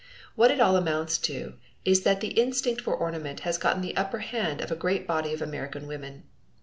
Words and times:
What 0.33 0.49
it 0.49 0.59
all 0.59 0.75
amounts 0.77 1.19
to 1.19 1.59
is 1.85 2.01
that 2.01 2.21
the 2.21 2.29
instinct 2.29 2.81
for 2.81 2.95
ornament 2.95 3.41
has 3.41 3.59
gotten 3.59 3.83
the 3.83 3.95
upper 3.95 4.17
hand 4.17 4.59
of 4.59 4.71
a 4.71 4.75
great 4.75 5.05
body 5.05 5.31
of 5.31 5.43
American 5.43 5.85
women. 5.85 6.23